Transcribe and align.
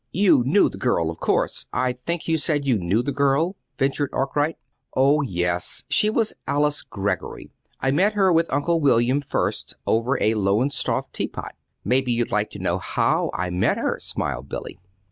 "You 0.11 0.41
knew 0.43 0.67
the 0.67 0.79
girl, 0.79 1.11
of 1.11 1.19
course 1.19 1.67
I 1.71 1.93
think 1.93 2.27
you 2.27 2.35
said 2.35 2.65
you 2.65 2.79
knew 2.79 3.03
the 3.03 3.11
girl," 3.11 3.55
ventured 3.77 4.09
Arkwright. 4.13 4.57
"Oh, 4.95 5.21
yes. 5.21 5.83
She 5.89 6.09
was 6.09 6.33
Alice 6.47 6.81
Greggory. 6.81 7.51
I 7.79 7.91
met 7.91 8.13
her 8.13 8.33
with 8.33 8.51
Uncle 8.51 8.81
William 8.81 9.21
first, 9.21 9.75
over 9.85 10.17
a 10.19 10.33
Lowestoft 10.33 11.13
teapot. 11.13 11.53
Maybe 11.85 12.11
you'd 12.11 12.31
like 12.31 12.49
to 12.49 12.57
know 12.57 12.79
how 12.79 13.29
I 13.35 13.51
met 13.51 13.77
her," 13.77 13.99
smiled 13.99 14.49
Billy. 14.49 14.79